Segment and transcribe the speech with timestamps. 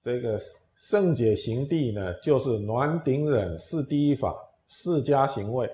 [0.00, 0.40] 这个
[0.76, 4.34] 圣解行地呢，就是暖顶忍是第一法
[4.68, 5.68] 四加行位，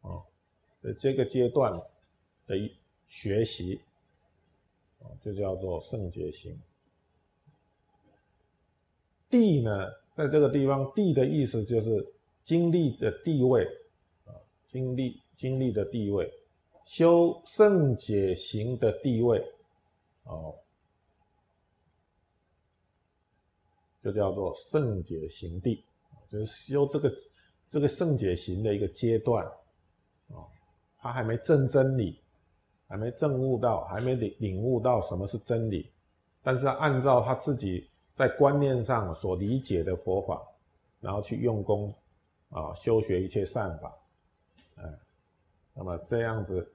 [0.00, 0.24] 哦，
[0.98, 1.72] 这个阶段
[2.46, 2.56] 的
[3.06, 3.80] 学习，
[5.00, 6.58] 哦，就叫做圣解行。
[9.28, 13.64] 地呢，在这个地方，地的意思就是经历的地位，
[14.24, 14.32] 啊，
[14.66, 16.28] 经历经历的地位，
[16.84, 19.38] 修圣解行的地位，
[20.24, 20.54] 哦，
[24.00, 25.84] 就叫做圣解行地，
[26.28, 27.12] 就是修这个
[27.68, 29.44] 这个圣解行的一个阶段，
[30.28, 30.46] 哦，
[30.98, 32.20] 他还没证真理，
[32.88, 35.90] 还没证悟到，还没领领悟到什么是真理，
[36.42, 37.88] 但是他按照他自己。
[38.12, 40.42] 在观念上所理解的佛法，
[41.00, 41.94] 然后去用功，
[42.50, 43.96] 啊，修学一切善法，
[44.74, 44.84] 哎，
[45.72, 46.70] 那么这样子，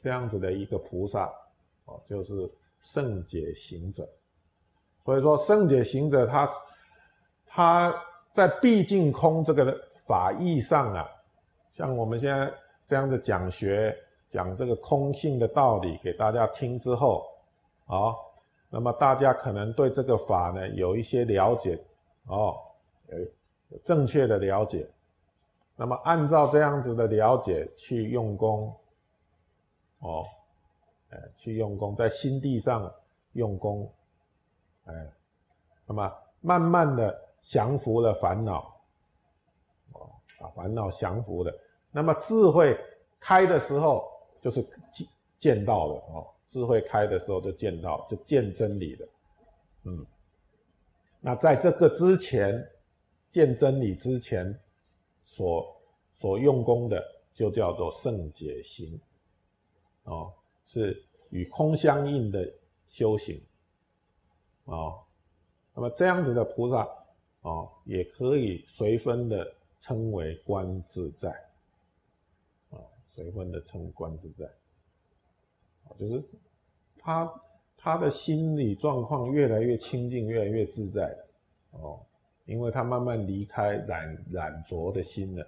[0.00, 1.32] 这样子的一个菩萨，
[1.84, 4.08] 哦，就是圣解行者。
[5.04, 6.48] 所以说，圣解行者他
[7.46, 7.94] 他
[8.32, 11.08] 在毕竟空这个法义上啊，
[11.68, 12.52] 像我们现在
[12.86, 13.96] 这样子讲学
[14.28, 17.26] 讲这个空性的道理给大家听之后，
[17.86, 18.14] 啊。
[18.74, 21.78] 那么大家可能对这个法呢有一些了解
[22.24, 22.56] 哦，
[23.68, 24.88] 有正确的了解。
[25.76, 28.74] 那么按照这样子的了解去用功，
[29.98, 30.24] 哦，
[31.10, 32.90] 哎，去用功，在心地上
[33.34, 33.92] 用功，
[34.84, 35.12] 哎，
[35.86, 38.80] 那么慢慢的降服了烦恼，
[39.92, 41.52] 哦，把烦恼降服了。
[41.90, 42.78] 那么智慧
[43.20, 45.08] 开的时候，就是见
[45.38, 46.26] 见到了哦。
[46.48, 49.08] 智慧开的时候就见到，就见真理了，
[49.84, 50.06] 嗯，
[51.18, 52.62] 那在这个之前，
[53.30, 54.54] 见真理之前，
[55.24, 55.74] 所
[56.12, 57.02] 所用功的
[57.32, 59.00] 就叫做圣解行，
[60.04, 60.30] 哦，
[60.66, 62.46] 是与空相应的
[62.86, 63.42] 修行，
[64.64, 65.02] 哦，
[65.74, 66.88] 那么这样子的菩萨，
[67.42, 71.30] 哦，也可以随分的称为观自在，
[72.70, 72.78] 啊，
[73.08, 74.48] 随分的称观自在。
[75.98, 76.24] 就是
[76.98, 77.42] 他
[77.76, 81.26] 他的心理状况越来越清净，越来越自在了。
[81.72, 82.00] 哦，
[82.44, 85.46] 因为他慢慢离开染染浊的心了，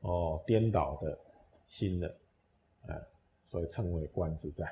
[0.00, 1.18] 哦，颠倒的
[1.66, 2.16] 心了，
[2.88, 3.00] 哎，
[3.44, 4.66] 所以称为观自在。